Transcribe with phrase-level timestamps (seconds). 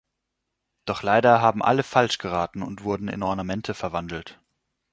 [0.85, 4.39] Doch leider haben alle falsch geraten und wurden in Ornamente verwandelt.